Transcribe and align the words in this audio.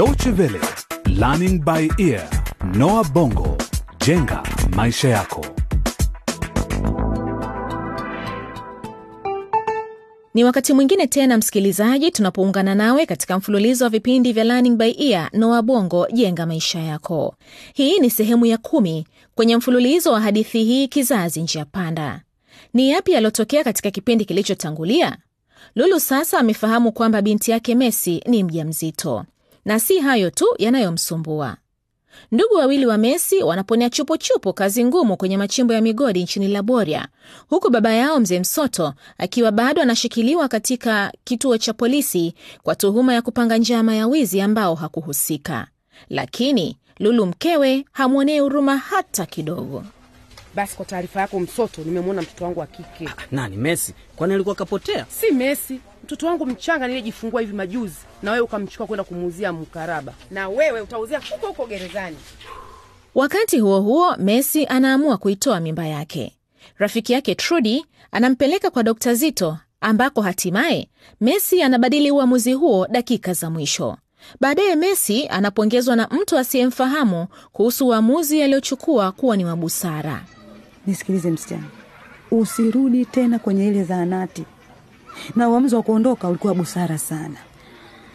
Deutsche 0.00 0.30
Welle, 0.30 0.60
Learning 1.08 1.60
by 1.62 1.86
Ear, 1.98 2.26
Noah 2.74 3.04
Bongo, 3.12 3.56
jenga 4.06 4.42
maisha 4.76 5.08
yako. 5.08 5.46
Ni 10.34 10.44
wakati 10.44 10.72
mwingine 10.72 11.06
tena 11.06 11.36
msikilizaji, 11.38 12.10
tunapoungana 12.10 12.74
nawe 12.74 13.06
katika 13.06 13.38
mfululizo 13.38 13.84
wa 13.84 13.90
vipindi 13.90 14.32
vya 14.32 14.44
Learning 14.44 14.76
by 14.76 14.90
Ear 14.98 15.30
Noah 15.32 15.62
Bongo, 15.62 16.06
jenga 16.12 16.46
maisha 16.46 16.78
yako. 16.80 17.34
Hii 17.74 17.98
ni 17.98 18.10
sehemu 18.10 18.46
ya 18.46 18.58
kumi 18.58 19.06
kwenye 19.34 19.56
mfululizo 19.56 20.12
wa 20.12 20.20
hadithi 20.20 20.64
hii, 20.64 20.88
kizazi 20.88 21.42
njia 21.42 21.64
panda. 21.64 22.20
Ni 22.74 22.90
yapi 22.90 23.12
yaliyotokea 23.12 23.64
katika 23.64 23.90
kipindi 23.90 24.24
kilichotangulia? 24.24 25.16
Lulu 25.74 26.00
sasa 26.00 26.38
amefahamu 26.38 26.92
kwamba 26.92 27.22
binti 27.22 27.50
yake 27.50 27.74
Messi 27.74 28.22
ni 28.26 28.44
mjamzito, 28.44 29.24
na 29.64 29.80
si 29.80 29.98
hayo 29.98 30.30
tu 30.30 30.46
yanayomsumbua. 30.58 31.56
Ndugu 32.32 32.54
wawili 32.54 32.86
wa 32.86 32.98
Messi 32.98 33.42
wanaponea 33.42 33.90
chupuchupu 33.90 34.52
kazi 34.52 34.84
ngumu 34.84 35.16
kwenye 35.16 35.36
machimbo 35.36 35.74
ya 35.74 35.80
migodi 35.80 36.22
nchini 36.22 36.48
Laboria, 36.48 37.08
huku 37.48 37.70
baba 37.70 37.92
yao 37.94 38.20
mzee 38.20 38.40
Msoto 38.40 38.94
akiwa 39.18 39.50
bado 39.52 39.82
anashikiliwa 39.82 40.48
katika 40.48 41.12
kituo 41.24 41.58
cha 41.58 41.72
polisi 41.72 42.34
kwa 42.62 42.74
tuhuma 42.74 43.14
ya 43.14 43.22
kupanga 43.22 43.56
njama 43.58 43.94
ya 43.94 44.06
wizi 44.06 44.40
ambao 44.40 44.74
hakuhusika. 44.74 45.66
Lakini 46.08 46.76
Lulu 46.98 47.26
mkewe 47.26 47.84
hamwonee 47.92 48.40
huruma 48.40 48.76
hata 48.76 49.26
kidogo. 49.26 49.84
Basi 50.54 50.76
kwa 50.76 50.84
taarifa 50.84 51.20
yako 51.20 51.40
Msoto, 51.40 51.82
nimemwona 51.84 52.22
mtoto 52.22 52.44
wangu 52.44 52.60
wa 52.60 52.66
kike. 52.66 53.08
Nani 53.32 53.56
Messi? 53.56 53.94
Kwani 54.16 54.34
alikuwa 54.34 54.54
kapotea? 54.54 55.06
Si 55.08 55.30
Messi, 55.32 55.80
mtoto 56.10 56.26
wangu 56.26 56.46
mchanga 56.46 56.86
niliyejifungua 56.86 57.40
hivi 57.40 57.52
majuzi, 57.54 57.96
na 58.22 58.30
wewe 58.30 58.42
ukamchukua 58.44 58.86
kwenda 58.86 59.04
kumuuzia 59.04 59.52
mkaraba, 59.52 60.12
na 60.30 60.48
wewe 60.48 60.80
utauzia 60.80 61.20
huko 61.30 61.46
huko 61.46 61.66
gerezani. 61.66 62.16
Wakati 63.14 63.58
huo 63.60 63.80
huo, 63.80 64.16
Messi 64.16 64.66
anaamua 64.66 65.16
kuitoa 65.16 65.60
mimba 65.60 65.86
yake. 65.86 66.36
Rafiki 66.78 67.12
yake 67.12 67.34
Trudy 67.34 67.84
anampeleka 68.12 68.70
kwa 68.70 68.82
Dr. 68.82 69.14
Zito 69.14 69.58
ambako 69.80 70.22
hatimaye 70.22 70.88
Messi 71.20 71.62
anabadili 71.62 72.10
uamuzi 72.10 72.52
huo 72.52 72.86
dakika 72.86 73.32
za 73.32 73.50
mwisho. 73.50 73.96
Baadaye 74.40 74.76
Messi 74.76 75.28
anapongezwa 75.28 75.96
na 75.96 76.08
mtu 76.10 76.38
asiyemfahamu 76.38 77.26
kuhusu 77.52 77.86
uamuzi 77.88 78.42
aliyochukua 78.42 79.12
kuwa 79.12 79.36
ni 79.36 79.44
wa 79.44 79.56
busara. 79.56 80.24
Nisikilize 80.86 81.30
msichana, 81.30 81.66
usirudi 82.30 83.04
tena 83.06 83.38
kwenye 83.38 83.68
ile 83.68 83.84
zahanati, 83.84 84.44
na 85.36 85.48
uamuzi 85.48 85.74
wa 85.74 85.82
kuondoka 85.82 86.28
ulikuwa 86.28 86.54
busara 86.54 86.98
sana. 86.98 87.36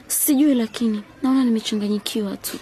Sijui, 0.07 0.55
lakini 0.55 1.03
naona 1.23 1.43
nimechanganyikiwa 1.43 2.37
tu. 2.37 2.57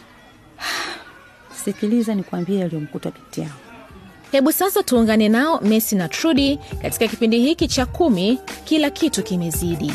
Sikiliza 1.66 2.16
nikwambie 2.16 2.60
yaliyomkuta 2.60 3.12
binti 3.12 3.42
yao. 3.42 3.50
Hebu 4.32 4.52
sasa 4.52 4.84
tuungane 4.84 5.30
nao 5.30 5.60
Messi 5.62 5.96
na 5.96 6.08
Trudi 6.10 6.60
katika 6.82 7.08
kipindi 7.08 7.40
hiki 7.40 7.68
cha 7.68 7.86
kumi, 7.86 8.40
kila 8.64 8.90
kitu 8.90 9.24
kimezidi, 9.24 9.94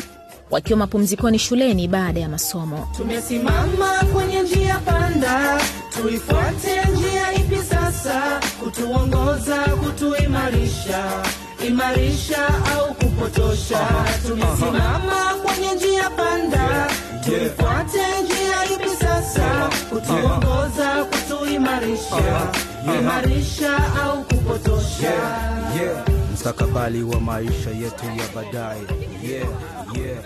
wakiwa 0.51 0.79
mapumzikoni 0.79 1.39
shuleni 1.39 1.87
baada 1.87 2.19
ya 2.19 2.29
masomo. 2.29 2.89
Tumesimama 2.97 4.03
kwenye 4.13 4.41
njia 4.41 4.77
panda, 4.79 5.61
tuifuate 5.89 6.85
njia 6.93 7.33
ipi 7.33 7.55
sasa? 7.55 8.39
Kutuongoza, 8.63 9.57
kutuimarisha, 9.57 11.23
imarisha 11.69 12.47
au 12.47 12.93
kupotosha? 12.93 13.79
Tumesimama 14.27 15.35
kwenye 15.45 15.73
njia 15.73 16.09
panda, 16.09 16.87
tuifuate 17.25 18.21
njia 18.23 18.65
ipi 18.75 18.89
sasa? 18.89 19.69
Kutuongoza, 19.89 21.05
kutuimarisha, 21.05 22.47
imarisha 22.99 23.77
au 24.03 24.23
kupotosha? 24.23 25.13
Mstakabali 26.33 27.03
wa 27.03 27.19
maisha 27.19 27.69
yetu 27.69 28.05
ya 28.05 28.27
baadaye 28.35 28.81
yeah, 29.23 29.47
yeah. 29.95 30.23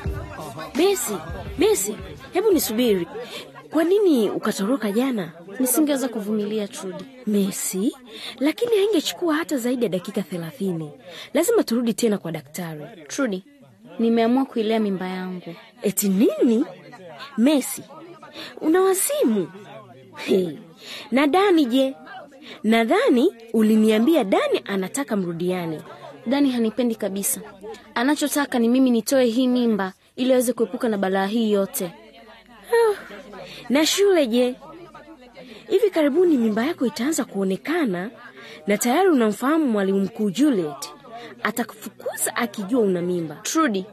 Besi, 0.75 1.17
Besi, 1.57 1.95
hebu 2.33 2.51
nisubiri. 2.51 3.07
Kwa 3.73 3.83
nini 3.83 4.29
ukatoroka 4.29 4.91
jana? 4.91 5.31
Nisingeweza 5.59 6.07
kuvumilia 6.07 6.67
Trudi. 6.67 7.05
Messi, 7.27 7.95
lakini 8.39 8.77
haingechukua 8.77 9.35
hata 9.35 9.57
zaidi 9.57 9.83
ya 9.83 9.89
dakika 9.89 10.21
thelathini. 10.21 10.91
Lazima 11.33 11.63
turudi 11.63 11.93
tena 11.93 12.17
kwa 12.17 12.31
daktari. 12.31 12.81
Trudi, 13.07 13.43
nimeamua 13.99 14.45
kuilea 14.45 14.79
mimba 14.79 15.07
yangu. 15.07 15.55
Eti 15.81 16.09
nini? 16.09 16.65
Messi, 17.37 17.83
una 18.61 18.81
wazimu? 18.81 19.47
Hey. 20.15 20.49
Na 21.11 21.27
Dani 21.27 21.65
je? 21.65 21.95
Nadhani 22.63 23.33
uliniambia 23.53 24.23
Dani 24.23 24.61
anataka 24.65 25.15
mrudiane. 25.15 25.81
Dani 26.27 26.51
hanipendi 26.51 26.95
kabisa. 26.95 27.41
Anachotaka 27.95 28.59
ni 28.59 28.69
mimi 28.69 28.89
nitoe 28.91 29.25
hii 29.25 29.47
mimba 29.47 29.93
ili 30.15 30.31
aweze 30.33 30.53
kuepuka 30.53 30.89
na 30.89 30.97
balaa 30.97 31.25
hii 31.25 31.51
yote. 31.51 31.91
Na 33.69 33.85
shule 33.85 34.27
je? 34.27 34.55
Hivi 35.69 35.89
karibuni 35.89 36.37
mimba 36.37 36.65
yako 36.65 36.85
itaanza 36.85 37.25
kuonekana, 37.25 38.11
na 38.67 38.77
tayari 38.77 39.09
unamfahamu 39.09 39.65
mwalimu 39.65 39.99
mkuu 39.99 40.29
Juliet. 40.29 40.89
Atakufukuza 41.43 42.35
akijua 42.35 42.81
una 42.81 43.01
mimba. 43.01 43.35
Trudy, 43.35 43.85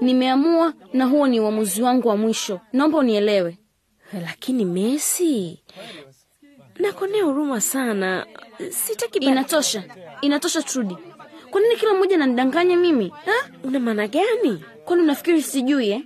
nimeamua 0.00 0.74
na 0.92 1.04
huo 1.04 1.26
ni 1.28 1.40
uamuzi 1.40 1.82
wangu 1.82 2.08
wa 2.08 2.16
mwisho. 2.16 2.60
Naomba 2.72 2.98
unielewe. 2.98 3.58
Lakini 4.12 4.64
Messi, 4.64 5.62
nakonea 6.78 7.24
huruma 7.24 7.60
sana. 7.60 8.26
Sitaki. 8.70 9.18
Inatosha, 9.18 9.82
inatosha 10.20 10.62
Trudy. 10.62 10.96
Kwa 11.50 11.60
nini 11.60 11.76
kila 11.76 11.94
mmoja 11.94 12.16
ananidanganya 12.16 12.76
mimi 12.76 13.08
ha? 13.08 13.32
Una 13.64 13.80
maana 13.80 14.08
gani? 14.08 14.64
Kwani 14.84 15.02
unafikiri 15.02 15.42
sijui 15.42 15.90
eh? 15.90 16.02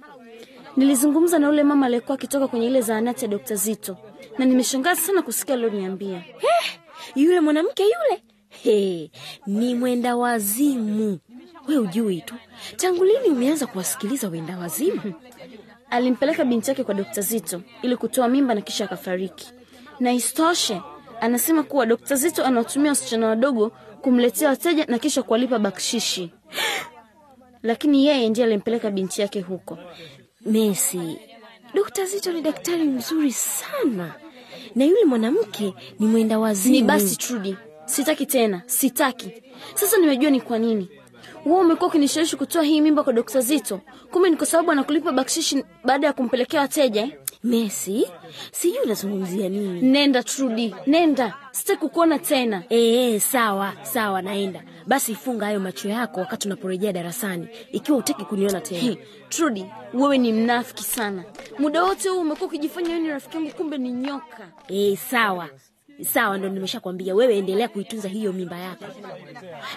Nilizungumza 0.78 1.38
na 1.38 1.46
yule 1.46 1.62
mama 1.62 1.86
aliyekuwa 1.86 2.14
akitoka 2.14 2.48
kwenye 2.48 2.66
ile 2.66 2.80
zahanati 2.80 3.24
ya 3.24 3.28
Dokta 3.30 3.54
Zito 3.54 3.96
na 4.38 4.44
nimeshangaa 4.44 4.94
sana 4.96 5.22
kusikia 5.22 5.54
alioniambia. 5.54 6.22
Yule 7.14 7.40
mwanamke 7.40 7.82
yule 7.82 8.22
He, 8.48 9.10
ni 9.46 9.74
mwenda 9.74 10.16
wazimu. 10.16 11.18
We 11.68 11.78
ujui 11.78 12.20
tu, 12.20 12.34
tangu 12.76 13.04
lini 13.04 13.28
umeanza 13.28 13.66
kuwasikiliza 13.66 14.28
wenda 14.28 14.58
wazimu? 14.58 15.12
Alimpeleka 15.90 16.44
binti 16.44 16.70
yake 16.70 16.84
kwa 16.84 16.94
Dokta 16.94 17.20
Zito 17.20 17.62
ili 17.82 17.96
kutoa 17.96 18.28
mimba 18.28 18.54
na 18.54 18.60
kisha 18.60 18.84
akafariki. 18.84 19.52
Na 20.00 20.12
istoshe 20.12 20.82
anasema 21.20 21.62
kuwa 21.62 21.86
Dokta 21.86 22.14
Zito 22.16 22.44
anawatumia 22.44 22.90
wasichana 22.90 23.26
wadogo 23.28 23.72
kumletea 24.02 24.48
wateja 24.48 24.84
na 24.86 24.98
kisha 24.98 25.22
kuwalipa 25.22 25.58
bakshishi. 25.58 26.32
Lakini 27.62 28.06
yeye 28.06 28.28
ndiye 28.28 28.46
alimpeleka 28.46 28.90
binti 28.90 29.20
yake 29.20 29.40
huko. 29.40 29.78
Messi, 30.48 31.18
Dokta 31.74 32.04
Zito 32.06 32.32
ni 32.32 32.40
daktari 32.42 32.82
mzuri 32.84 33.32
sana, 33.32 34.14
na 34.74 34.84
yule 34.84 35.04
mwanamke 35.04 35.74
ni 35.98 36.06
mwenda 36.06 36.38
wazimu. 36.38 36.74
Ni 36.74 36.82
basi 36.82 37.16
Trudy, 37.16 37.56
sitaki 37.86 38.26
tena, 38.26 38.62
sitaki. 38.66 39.30
Sasa 39.74 39.96
nimejua 39.98 40.30
ni 40.30 40.40
kwa 40.40 40.58
nini 40.58 40.88
wewe 41.46 41.60
umekuwa 41.60 41.88
ukinishawishi 41.88 42.36
kutoa 42.36 42.62
hii 42.62 42.80
mimba 42.80 43.02
kwa 43.04 43.12
Dokta 43.12 43.40
Zito. 43.40 43.80
Kumbe 44.10 44.30
ni 44.30 44.36
kwa 44.36 44.46
sababu 44.46 44.70
anakulipa 44.70 45.12
bakshishi 45.12 45.64
baada 45.84 46.06
ya 46.06 46.12
kumpelekea 46.12 46.60
wateja 46.60 47.00
eh? 47.02 47.18
Messi, 47.44 48.06
sijui 48.52 48.78
unazungumzia 48.84 49.48
nini. 49.48 49.80
Nenda 49.82 50.22
Trudi, 50.22 50.74
nenda, 50.86 51.34
sitaki 51.52 51.78
kukuona 51.80 52.18
tena. 52.18 52.62
Ee, 52.70 53.18
sawa 53.20 53.72
sawa, 53.82 54.22
naenda 54.22 54.62
basi. 54.86 55.14
Funga 55.14 55.46
hayo 55.46 55.60
macho 55.60 55.88
yako 55.88 56.20
wakati 56.20 56.48
unaporejea 56.48 56.92
darasani, 56.92 57.48
ikiwa 57.72 57.98
utaki 57.98 58.24
kuniona 58.24 58.60
tena. 58.60 58.80
Hey, 58.80 58.96
Trudi, 59.28 59.66
wewe 59.94 60.18
ni 60.18 60.32
mnafiki 60.32 60.84
sana. 60.84 61.24
Muda 61.58 61.84
wote 61.84 62.08
huu 62.08 62.20
umekuwa 62.20 62.48
ukijifanya 62.48 62.88
wewe 62.88 63.00
ni 63.00 63.08
rafiki 63.08 63.36
yangu, 63.36 63.50
kumbe 63.50 63.78
ni 63.78 63.92
nyoka. 63.92 64.48
Ee, 64.70 64.96
sawa 64.96 65.48
sawa, 66.14 66.38
ndo 66.38 66.48
nimeshakwambia 66.48 67.14
wewe, 67.14 67.38
endelea 67.38 67.68
kuitunza 67.68 68.08
hiyo 68.08 68.32
mimba 68.32 68.58
yako, 68.58 68.84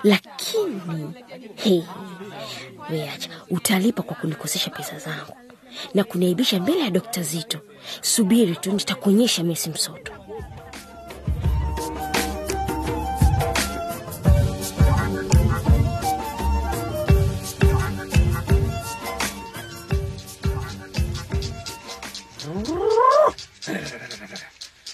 lakini 0.04 1.14
hey, 1.56 1.81
weacha, 2.92 3.30
utalipa 3.50 4.04
kwa 4.04 4.16
kunikosesha 4.16 4.69
pesa 4.69 5.00
zangu 5.00 5.36
na 5.94 6.03
kuniaibisha 6.03 6.59
mbele 6.59 6.79
ya 6.79 6.89
Dokta 6.89 7.23
Zito. 7.23 7.59
Subiri 8.01 8.56
tu, 8.56 8.71
nitakuonyesha 8.71 9.44
Mesi 9.44 9.69
Msoto. 9.69 10.12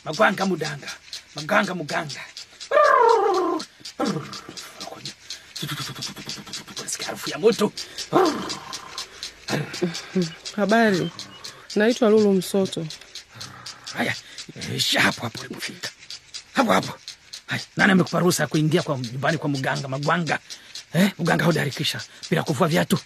magwanga 0.06 0.46
mudanga 0.46 0.90
maganga 1.36 1.74
muganga 1.76 2.22
harufu 7.06 7.30
ya 7.30 7.40
moto 7.40 7.72
Habari, 10.58 11.12
naitwa 11.76 12.10
Lulu 12.10 12.34
Msoto. 12.34 12.86
haya 13.94 14.14
isha 14.76 15.02
hapo 15.02 15.22
hapo 15.22 15.40
ulipofika 15.40 15.90
hapo 16.54 16.72
hapo. 16.72 16.94
Haya 17.48 17.62
nani 17.78 17.92
amekupa 17.92 18.20
ruhusa 18.20 18.44
ya 18.44 18.48
kuingia 18.48 18.82
kwa 18.84 18.98
nyumbani 18.98 19.38
kwa 19.38 19.50
mganga 19.50 19.88
magwanga? 19.88 20.40
Eh, 20.94 21.12
mganga 21.20 21.46
hodarikisha 21.46 22.02
bila 22.30 22.44
kuvua 22.44 22.68
viatu. 22.68 22.98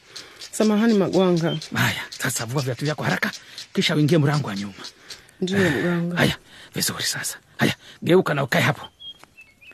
Samahani 0.52 0.94
Magwanga. 0.94 1.58
haya 1.76 2.02
sasa 2.20 2.46
vua 2.46 2.62
viatu 2.62 2.86
vyako 2.86 3.04
haraka 3.04 3.32
kisha 3.74 3.96
uingie 3.96 4.18
mrango 4.18 4.48
wa 4.48 4.56
nyuma. 4.56 4.74
Ndio 5.42 5.58
mganga. 5.70 6.16
haya 6.18 6.38
vizuri 6.76 7.04
sasa. 7.04 7.38
Haya 7.58 7.76
geuka 8.04 8.34
na 8.34 8.44
ukae 8.44 8.62
hapo. 8.62 8.88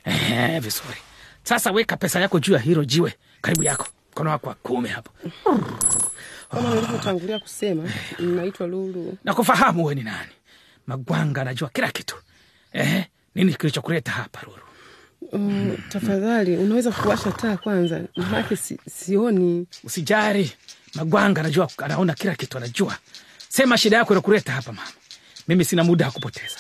Eh, 0.06 0.62
vizuri. 0.62 0.97
Sasa 1.44 1.71
weka 1.71 1.97
pesa 1.97 2.19
yako 2.19 2.39
juu 2.39 2.53
ya 2.53 2.59
hilo 2.59 2.85
jiwe 2.85 3.13
karibu 3.41 3.63
yako. 3.63 3.88
Mkono 4.12 4.30
wako 4.30 4.47
wa 4.50 4.56
kuume 4.56 4.89
hapo 4.89 5.12
Kama 6.51 6.75
nilivyotangulia 6.75 7.39
kusema, 7.39 7.89
naitwa 8.19 8.67
Lulu. 8.67 9.17
nakufahamu 9.23 9.85
we 9.85 9.95
ni 9.95 10.03
nani? 10.03 10.31
Magwanga 10.88 11.41
anajua 11.41 11.69
kila 11.69 11.91
kitu. 11.91 12.15
Eh, 12.73 13.05
nini 13.35 13.53
kilichokuleta 13.53 14.11
hapa 14.11 14.41
Lulu? 14.45 14.61
Um, 15.31 15.77
tafadhali 15.89 16.57
unaweza 16.57 16.91
kuwasha 16.91 17.31
taa 17.31 17.57
kwanza, 17.57 18.01
maanake 18.17 18.55
si, 18.55 18.79
sioni. 18.89 19.67
usijari 19.83 20.51
magwanga 20.95 21.41
anajua 21.41 21.69
anaona 21.77 22.13
kila 22.13 22.35
kitu 22.35 22.57
anajua. 22.57 22.97
Sema 23.49 23.77
shida 23.77 23.97
yako 23.97 24.13
inakuleta 24.13 24.51
hapa 24.51 24.71
mama. 24.71 24.88
Mimi 25.47 25.65
sina 25.65 25.83
muda 25.83 26.05
wa 26.05 26.11
kupoteza 26.11 26.57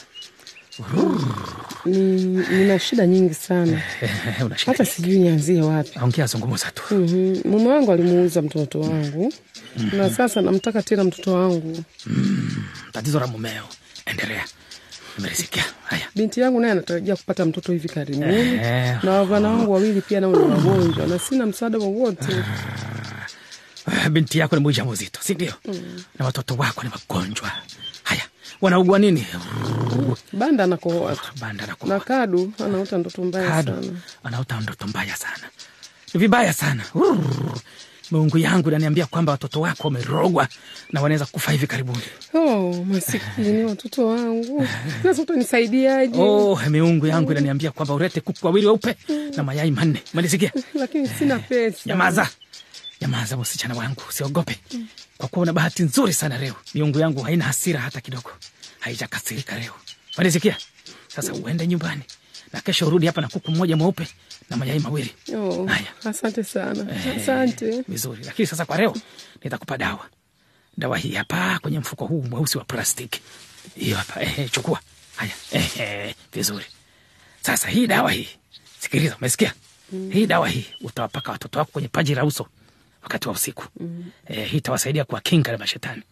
Ni, 1.85 1.97
nina 2.51 2.79
shida 2.79 3.07
nyingi 3.07 3.33
sana, 3.33 3.81
hata 4.65 4.85
sijui 4.85 5.19
nianzie 5.19 5.61
wapi. 5.61 5.99
ongea 6.01 6.25
zungumza 6.25 6.71
tu. 6.71 6.95
Mhm. 6.95 7.41
Mume 7.49 7.67
wangu 7.69 7.91
alimuuza 7.91 8.41
mtoto 8.41 8.79
wangu. 8.81 9.33
Na 9.93 10.09
sasa 10.09 10.41
namtaka 10.41 10.81
tena 10.83 11.03
mtoto 11.03 11.33
wangu. 11.33 11.83
tatizo 12.91 13.19
la 13.19 13.27
mumeo. 13.27 13.63
Endelea. 14.05 14.45
Nimerisikia. 15.17 15.63
Haya. 15.85 16.07
Binti 16.15 16.39
yangu 16.39 16.59
naye 16.59 16.71
anatarajia 16.71 17.15
kupata 17.15 17.45
mtoto 17.45 17.71
hivi 17.71 17.89
karibuni, 17.89 18.35
Eh. 18.35 18.97
na 19.03 19.11
wavulana 19.11 19.49
wangu 19.49 19.71
wawili 19.73 20.01
pia 20.01 20.19
nao 20.19 20.31
ni 20.31 20.37
wagonjwa 20.37 21.07
na 21.07 21.19
sina 21.19 21.45
msaada 21.45 21.77
wowote. 21.77 22.35
Ah, 24.05 24.09
binti 24.09 24.39
yako 24.39 24.55
ni 24.55 24.67
mjamzito 24.67 25.19
si 25.23 25.33
ndio? 25.33 25.53
Na 26.19 26.25
watoto 26.25 26.55
wako 26.55 26.83
ni 26.83 26.89
magonjwa 26.89 27.47
haya 27.47 27.61
wanaugua 28.61 28.99
nini? 28.99 29.25
Banda 30.33 30.63
anakohoa 30.63 31.15
tu 31.15 31.21
banda 31.41 31.67
na 31.67 31.75
na 31.87 31.99
Kadu 31.99 32.53
anaota 32.65 32.97
ndoto 32.97 33.23
mbaya 33.23 33.49
kadu 33.49 33.73
sana. 33.83 33.99
anaota 34.23 34.59
ndoto 34.59 34.87
mbaya 34.87 35.15
sana. 35.15 35.43
Ni 36.13 36.19
vibaya 36.19 36.53
sana. 36.53 36.83
Mungu 38.11 38.37
yangu 38.37 38.71
naniambia 38.71 39.05
kwamba 39.05 39.31
watoto 39.31 39.61
wako 39.61 39.83
wamerogwa 39.83 40.47
na 40.91 41.01
wanaweza 41.01 41.25
kufa 41.25 41.51
hivi 41.51 41.67
karibuni. 41.67 42.01
Oh, 42.33 42.85
masikini 42.89 43.63
watoto 43.63 44.07
wangu, 44.07 44.67
sasa 45.03 45.21
utanisaidiaje? 45.21 46.21
oh, 46.21 46.59
miungu 46.69 47.07
yangu 47.07 47.31
inaniambia 47.31 47.71
kwamba 47.71 47.93
urete 47.93 48.21
kuku 48.21 48.45
wawili 48.45 48.67
weupe 48.67 48.95
na 49.35 49.43
mayai 49.43 49.71
manne. 49.71 50.03
Umenisikia? 50.13 50.51
Lakini 50.73 51.07
sina 51.07 51.39
pesa. 51.39 51.79
nyamaza 51.85 52.29
nyamaza 53.01 53.37
msichana 53.37 53.75
wangu 53.75 54.01
usiogope. 54.09 54.59
Kwa 55.17 55.27
kuwa 55.27 55.43
una 55.43 55.53
bahati 55.53 55.83
nzuri 55.83 56.13
sana 56.13 56.37
leo 56.37 56.55
miungu 56.73 56.99
yangu 56.99 57.21
haina 57.21 57.45
hasira 57.45 57.79
hata 57.79 58.01
kidogo. 58.01 58.31
Haijakasirika 58.79 59.59
leo. 59.59 59.73
Umenisikia 60.17 60.57
sasa 61.07 61.33
uende 61.33 61.67
nyumbani 61.67 62.01
na 62.53 62.61
kesho 62.61 62.87
urudi 62.87 63.05
hapa 63.07 63.21
na 63.21 63.27
kuku 63.27 63.51
mmoja 63.51 63.77
mweupe 63.77 64.07
na 64.49 64.57
mayai 64.57 64.79
mawili. 64.79 65.13
Oh, 65.35 65.65
Haya. 65.65 65.85
asante 66.05 66.43
sana, 66.43 66.95
Eh, 66.95 67.17
asante. 67.23 67.81
vizuri. 67.87 68.23
Lakini 68.23 68.47
sasa 68.47 68.65
kwa 68.65 68.77
leo 68.77 68.95
nitakupa 69.43 69.77
dawa. 69.77 70.09
Dawa 70.77 70.97
hii 70.97 71.13
hapa 71.13 71.59
kwenye 71.59 71.79
mfuko 71.79 72.05
huu 72.05 72.21
mweusi 72.21 72.57
wa 72.57 72.63
plastiki 72.63 73.21
hiyo 73.75 73.97
hapa. 73.97 74.21
Eh, 74.21 74.51
chukua. 74.51 74.79
Haya. 75.15 75.31
Eh, 75.51 75.79
eh, 75.79 76.15
vizuri. 76.33 76.65
Sasa 77.41 77.67
hii 77.69 77.87
dawa 77.87 78.11
hii 78.11 78.27
sikiliza 78.79 79.15
umesikia? 79.17 79.53
Mm. 79.91 80.11
hii 80.11 80.25
dawa 80.25 80.49
hii 80.49 80.65
utawapaka 80.81 81.31
watoto 81.31 81.59
wako 81.59 81.71
kwenye 81.71 81.87
paji 81.87 82.15
la 82.15 82.25
uso 82.25 82.47
wakati 83.07 83.27
wa 83.27 83.33
usiku. 83.33 83.63
Mm. 83.79 84.03
eh, 84.27 84.47
hii 84.49 84.57
itawasaidia 84.57 85.03
kuwakinga 85.05 85.51
na 85.51 85.57
mashetani. 85.57 86.03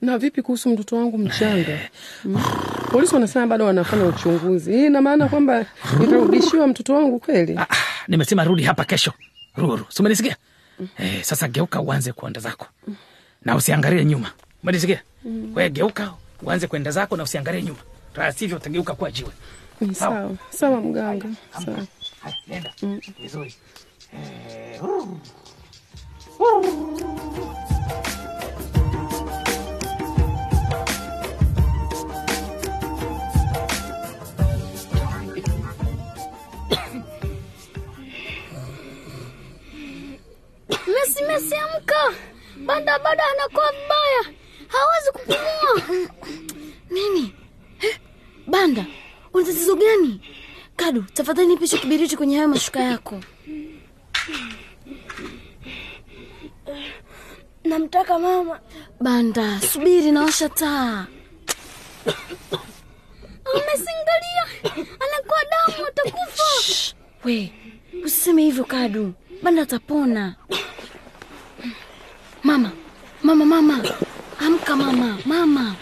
Na 0.00 0.18
vipi 0.18 0.42
kuhusu 0.42 0.68
mtoto 0.68 0.96
wangu 0.96 1.18
mchanga? 1.18 1.78
Mm. 2.24 2.42
Polisi 2.90 3.14
wanasema 3.14 3.46
bado 3.46 3.64
wanafanya 3.66 4.04
uchunguzi. 4.04 4.72
Hii 4.72 4.86
ina 4.86 5.02
maana 5.02 5.28
kwamba 5.28 5.66
nitarudishiwa 6.00 6.66
mtoto 6.66 6.94
wangu 6.94 7.18
kweli? 7.18 7.56
ah, 7.58 7.66
nimesema 8.08 8.44
rudi 8.44 8.62
hapa 8.62 8.84
kesho. 8.84 9.12
Ruru 9.56 9.86
sumenisikia 9.88 10.36
eh, 10.98 11.22
sasa 11.22 11.48
geuka 11.48 11.80
uanze 11.80 12.12
kuenda 12.12 12.40
zako. 12.40 12.66
Na 13.44 13.56
usiangalie 13.56 14.04
nyuma. 14.04 14.30
Umenisikia? 14.62 15.00
Mm. 15.24 15.52
Wewe 15.54 15.70
geuka 15.70 16.12
uanze 16.42 16.66
kwenda 16.66 16.90
zako 16.90 17.16
na 17.16 17.22
usiangalie 17.22 17.62
nyuma. 17.62 17.78
La 18.16 18.32
sivyo 18.32 18.56
utageuka 18.56 18.94
kuwa 18.94 19.10
jiwe. 19.10 19.30
Sawa, 19.94 20.30
sawa. 20.50 20.80
Mganga, 20.80 21.26
sawa. 21.64 21.86
Nenda. 22.48 22.72
Vizuri 23.22 23.54
Mesi, 41.28 41.54
amka! 41.54 42.14
Banda 42.66 42.98
bado 42.98 43.22
anakuwa 43.32 43.72
vibaya, 43.72 44.36
hawezi 44.68 45.10
kupumua. 45.12 46.06
Nini? 46.90 47.34
Banda, 48.46 48.86
una 49.34 49.44
tatizo 49.46 49.74
gani? 49.76 50.20
Kadu, 50.76 51.02
tafadhali 51.14 51.48
nipe 51.48 51.66
kibiriti 51.68 52.16
kwenye 52.16 52.36
hayo 52.36 52.48
mashuka 52.48 52.80
yako. 52.80 53.20
Namtaka 57.66 58.18
mama. 58.18 58.60
Banda, 59.00 59.60
subiri 59.60 60.12
nawasha 60.12 60.48
taa. 60.48 61.06
Amesingalia, 63.54 64.44
anakuwa 65.04 65.40
damu, 65.50 65.86
atakufa. 65.88 66.44
We, 67.24 67.52
usiseme 68.04 68.42
hivyo 68.42 68.64
Kadu, 68.64 69.12
Banda 69.42 69.62
atapona. 69.62 70.34
Mama, 72.42 72.70
mama, 73.22 73.44
mama, 73.44 73.84
amka 74.40 74.76
mama, 74.76 75.18
mama, 75.24 75.76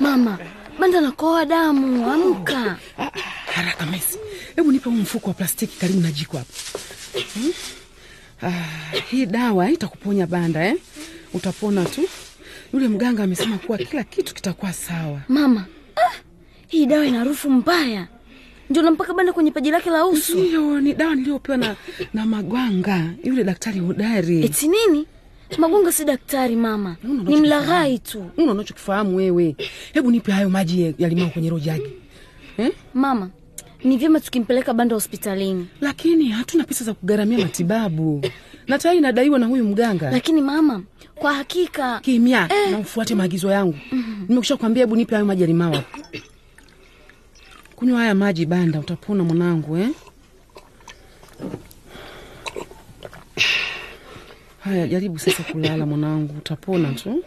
mama, 0.00 0.38
Banda 0.78 0.98
anakoa 0.98 1.44
damu, 1.46 2.10
amka. 2.12 2.76
Haraka 3.54 3.86
Messi, 3.86 4.18
hebu 4.56 4.72
nipe 4.72 4.88
huu 4.90 4.96
mfuko 4.96 5.28
wa 5.28 5.34
plastiki 5.34 5.78
karibu 5.78 6.00
na 6.00 6.12
jiko 6.12 6.36
hapo. 6.38 6.52
Hmm? 7.34 7.52
Ah, 8.42 8.64
hii 9.10 9.26
dawa 9.26 9.70
itakuponya 9.70 10.26
Banda 10.26 10.66
eh? 10.66 10.76
Utapona 11.34 11.84
tu. 11.84 12.08
Yule 12.74 12.88
mganga 12.88 13.22
amesema 13.24 13.58
kuwa 13.58 13.78
kila 13.78 14.04
kitu 14.04 14.34
kitakuwa 14.34 14.72
sawa. 14.72 15.20
Mama, 15.28 15.66
ah, 15.96 16.14
hii 16.68 16.86
dawa 16.86 17.06
ina 17.06 17.18
harufu 17.18 17.50
mbaya, 17.50 18.06
ndio 18.70 18.82
nampaka 18.82 19.14
Banda 19.14 19.32
kwenye 19.32 19.50
paji 19.50 19.70
lake 19.70 19.90
la 19.90 20.06
uso. 20.06 20.36
Hiyo 20.36 20.80
ni 20.80 20.94
dawa 20.94 21.14
niliyopewa 21.14 21.58
na, 21.58 21.76
na 22.14 22.26
Magwanga, 22.26 23.04
yule 23.24 23.44
daktari 23.44 23.80
hodari. 23.80 24.44
Eti 24.44 24.68
nini? 24.68 25.06
Magonga 25.58 25.92
si 25.92 26.04
daktari 26.04 26.56
mama, 26.56 26.96
ni 27.02 27.36
mlaghai 27.36 27.98
tu. 27.98 28.30
Una 28.36 28.52
unachokifahamu 28.52 29.16
wewe. 29.16 29.56
Hebu 29.92 30.10
nipe 30.10 30.32
hayo 30.32 30.50
maji 30.50 30.94
yalimao 30.98 31.28
kwenye 31.28 31.50
roho 31.50 31.68
yake 31.68 31.90
Eh? 32.58 32.72
Mama, 32.94 33.30
ni 33.84 33.96
vyema 33.96 34.20
tukimpeleka 34.20 34.74
Banda 34.74 34.94
hospitalini. 34.94 35.66
Lakini 35.80 36.28
hatuna 36.28 36.64
pesa 36.64 36.84
za 36.84 36.94
kugharamia 36.94 37.38
matibabu. 37.38 38.24
Na 38.68 38.78
tayari 38.78 38.98
inadaiwa 38.98 39.38
na 39.38 39.46
huyu 39.46 39.64
mganga. 39.64 40.10
Lakini 40.10 40.40
mama, 40.40 40.82
kwa 41.14 41.34
hakika 41.34 42.00
Kimya 42.00 42.48
na 42.70 42.78
ufuate 42.78 43.14
maagizo 43.14 43.50
yangu. 43.50 43.78
Nimekusha 44.28 44.56
kwambia 44.56 44.82
hebu 44.82 44.96
nipe 44.96 45.14
hayo 45.14 45.26
maji 45.26 45.44
alimawa. 45.44 45.84
Kunywa 47.76 47.98
haya 48.00 48.14
maji 48.14 48.46
Banda, 48.46 48.78
utapona 48.80 49.24
mwanangu 49.24 49.76
eh? 49.76 49.88
Haya, 54.60 54.86
jaribu 54.88 55.18
sasa 55.18 55.42
kulala 55.42 55.86
mwanangu, 55.86 56.34
utapona 56.38 56.92
tu. 56.92 57.24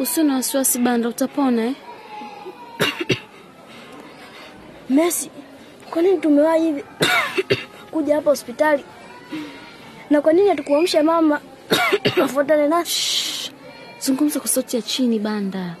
Usio 0.00 0.22
na 0.24 0.34
wasiwasi 0.34 0.78
Banda, 0.78 1.08
utapona 1.08 1.62
eh? 1.66 1.74
Messi, 4.90 5.30
kwa 5.90 6.02
nini 6.02 6.18
tumewahi 6.18 6.62
hivi 6.64 6.84
kuja 7.90 8.14
hapa 8.14 8.30
hospitali? 8.30 8.84
Na 10.10 10.20
kwa 10.20 10.32
nini 10.32 10.48
hatukuamsha 10.48 11.02
mama 11.02 11.40
afuatane 12.24 12.68
nasi? 12.68 13.52
Zungumza 14.00 14.40
kwa 14.40 14.48
sauti 14.48 14.76
ya 14.76 14.82
chini 14.82 15.18
Banda. 15.18 15.76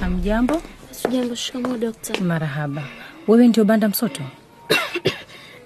Hamjambo. 0.00 0.62
Sijambo. 0.90 1.34
Shikamoo 1.34 1.76
dokta. 1.76 2.20
Marahaba. 2.20 2.82
Wewe 3.28 3.48
ndio 3.48 3.64
Banda 3.64 3.88
Msoto? 3.88 4.22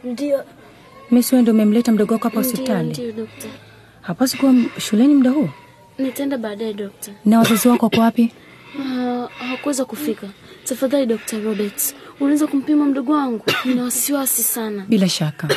Ndio. 0.05 0.45
Messi, 1.11 1.35
wewe 1.35 1.43
ndio 1.43 1.55
umemleta 1.55 1.93
mdogo 1.93 2.15
wako 2.15 2.29
hapa 2.29 2.41
Ndio, 2.41 2.51
hospitali? 2.53 2.89
ndio 2.91 3.13
dokta. 3.13 3.49
Hapaswi 4.07 4.39
kuwa 4.41 4.55
shuleni 4.81 5.15
muda 5.15 5.31
huu. 5.31 5.49
Nitaenda 5.99 6.39
baadaye 6.39 6.75
dokta. 6.75 7.13
Na 7.25 7.39
wazazi 7.39 7.69
wako 7.69 7.87
wako 7.87 8.01
wapi? 8.01 8.33
Ah, 8.81 9.29
hawakuweza 9.39 9.85
kufika. 9.85 10.27
Tafadhali 10.65 11.07
Dr. 11.07 11.41
Roberts, 11.41 11.95
unaweza 12.21 12.47
kumpima 12.47 12.85
mdogo 12.85 13.13
wangu? 13.13 13.45
Nina 13.65 13.83
wasiwasi 13.85 14.43
sana. 14.43 14.85
Bila 14.89 15.09
shaka. 15.09 15.49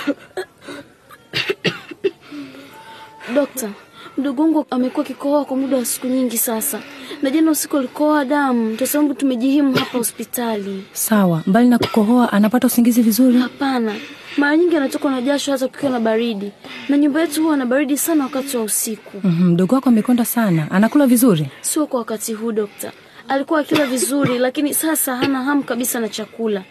Dokta, 3.35 3.69
mdogo 4.17 4.41
wangu 4.41 4.65
amekuwa 4.69 5.05
akikohoa 5.05 5.45
kwa 5.45 5.57
muda 5.57 5.77
wa 5.77 5.85
siku 5.85 6.07
nyingi 6.07 6.37
sasa, 6.37 6.79
na 7.21 7.29
jana 7.29 7.51
usiku 7.51 7.77
alikohoa 7.77 8.25
damu, 8.25 8.69
ndio 8.69 8.87
sababu 8.87 9.13
tumejihimu 9.13 9.75
hapa 9.75 9.97
hospitali. 9.97 10.83
Sawa. 10.93 11.43
Mbali 11.47 11.69
na 11.69 11.77
kukohoa, 11.77 12.33
anapata 12.33 12.67
usingizi 12.67 13.01
vizuri? 13.01 13.37
Hapana, 13.39 13.95
mara 14.37 14.57
nyingi 14.57 14.75
anatokwa 14.77 15.11
na 15.11 15.21
jasho 15.21 15.51
hata 15.51 15.67
kukiwa 15.67 15.91
na 15.91 15.99
baridi, 15.99 16.51
na 16.89 16.97
nyumba 16.97 17.21
yetu 17.21 17.43
huwa 17.43 17.57
na 17.57 17.65
baridi 17.65 17.97
sana 17.97 18.23
wakati 18.23 18.57
wa 18.57 18.63
usiku. 18.63 19.17
Mhm, 19.27 19.43
Mdogo 19.49 19.75
wako 19.75 19.89
amekonda 19.89 20.25
sana. 20.25 20.71
Anakula 20.71 21.07
vizuri? 21.07 21.47
Sio 21.61 21.87
kwa 21.87 21.99
wakati 21.99 22.33
huu 22.33 22.51
dokta. 22.51 22.91
Alikuwa 23.27 23.59
akila 23.59 23.85
vizuri, 23.85 24.37
lakini 24.37 24.73
sasa 24.73 25.15
hana 25.15 25.43
hamu 25.43 25.63
kabisa 25.63 25.99
na 25.99 26.09
chakula. 26.09 26.63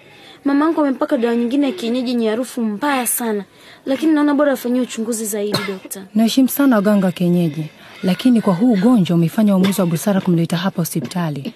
yangu 0.47 0.81
amempaka 0.81 1.17
dawa 1.19 1.37
nyingine 1.37 1.67
ya 1.67 1.73
kienyeji 1.73 2.11
yenye 2.11 2.31
harufu 2.31 2.63
mbaya 2.63 3.07
sana, 3.07 3.45
lakini 3.87 4.13
naona 4.13 4.35
bora 4.35 4.53
afanyie 4.53 4.81
uchunguzi 4.81 5.27
zaidi 5.27 5.59
dokta. 5.69 6.03
Naheshimu 6.15 6.49
sana 6.49 6.77
waganga 6.77 7.07
wa 7.07 7.13
kienyeji, 7.13 7.65
lakini 8.03 8.41
kwa 8.41 8.55
huu 8.55 8.73
ugonjwa 8.73 9.17
umefanya 9.17 9.57
uamuzi 9.57 9.81
wa 9.81 9.87
busara 9.87 10.21
kumleta 10.21 10.57
hapa 10.57 10.83
hospitali. 10.83 11.53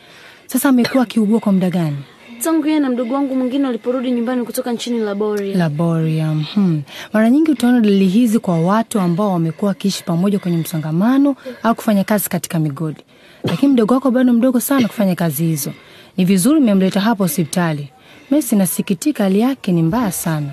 Sasa 0.46 0.68
amekuwa 0.68 1.02
akiugua 1.02 1.40
kwa 1.40 1.52
muda 1.52 1.70
gani? 1.70 1.96
Tangu 2.42 2.66
yeye 2.66 2.80
na 2.80 2.90
mdogo 2.90 3.14
wangu 3.14 3.34
mwingine 3.36 3.66
waliporudi 3.66 4.10
nyumbani 4.10 4.44
kutoka 4.44 4.72
nchini 4.72 4.98
Laboria. 4.98 5.56
Laboria. 5.58 6.26
Hmm. 6.54 6.82
Mara 7.12 7.30
nyingi 7.30 7.50
utaona 7.50 7.80
dalili 7.80 8.06
hizi 8.08 8.38
kwa 8.38 8.60
watu 8.60 9.00
ambao 9.00 9.30
wamekuwa 9.32 9.68
wakiishi 9.68 10.04
pamoja 10.04 10.38
kwenye 10.38 10.56
msongamano 10.56 11.36
au 11.62 11.74
kufanya 11.74 12.04
kazi 12.04 12.28
katika 12.28 12.58
migodi, 12.58 13.00
lakini 13.44 13.72
mdogo 13.72 13.94
wako 13.94 14.10
bado 14.10 14.32
mdogo 14.32 14.60
sana 14.60 14.88
kufanya 14.88 15.14
kazi 15.14 15.44
hizo. 15.44 15.72
Ni 16.16 16.24
vizuri 16.24 16.58
umemleta 16.60 17.00
hapa 17.00 17.24
hospitali. 17.24 17.88
Mesi, 18.30 18.56
nasikitika, 18.56 19.24
hali 19.24 19.40
yake 19.40 19.72
ni 19.72 19.82
mbaya 19.82 20.12
sana. 20.12 20.48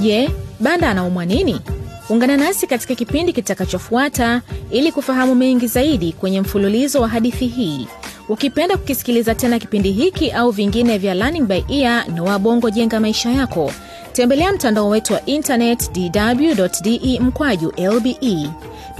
Je, 0.00 0.30
Banda 0.60 0.90
anaumwa 0.90 1.24
nini? 1.24 1.60
Ungana 2.08 2.36
nasi 2.36 2.66
katika 2.66 2.94
kipindi 2.94 3.32
kitakachofuata 3.32 4.42
ili 4.70 4.92
kufahamu 4.92 5.34
mengi 5.34 5.66
zaidi 5.66 6.12
kwenye 6.12 6.40
mfululizo 6.40 7.00
wa 7.00 7.08
hadithi 7.08 7.46
hii. 7.46 7.86
Ukipenda 8.32 8.76
kukisikiliza 8.76 9.34
tena 9.34 9.58
kipindi 9.58 9.92
hiki 9.92 10.30
au 10.30 10.50
vingine 10.50 10.98
vya 10.98 11.14
Learning 11.14 11.46
by 11.46 11.62
Ear 11.68 12.08
Noah 12.08 12.38
Bongo 12.38 12.70
Jenga 12.70 13.00
Maisha 13.00 13.30
Yako, 13.30 13.72
tembelea 14.12 14.52
mtandao 14.52 14.88
wetu 14.88 15.12
wa 15.12 15.26
intanet 15.26 15.90
dw.de 15.92 17.20
mkwaju 17.20 17.72
lbe. 17.78 18.16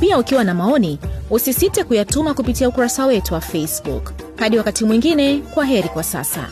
Pia 0.00 0.18
ukiwa 0.18 0.44
na 0.44 0.54
maoni, 0.54 0.98
usisite 1.30 1.84
kuyatuma 1.84 2.34
kupitia 2.34 2.68
ukurasa 2.68 3.06
wetu 3.06 3.34
wa 3.34 3.40
Facebook. 3.40 4.12
Hadi 4.36 4.58
wakati 4.58 4.84
mwingine, 4.84 5.38
kwa 5.54 5.64
heri 5.64 5.88
kwa 5.88 6.02
sasa. 6.02 6.48